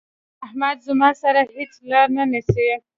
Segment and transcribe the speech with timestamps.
[0.45, 2.67] احمد زما سره هيڅ لار نه نيسي.